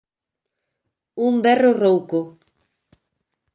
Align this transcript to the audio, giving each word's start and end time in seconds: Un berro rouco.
Un 1.25 1.33
berro 1.43 1.71
rouco. 1.83 2.19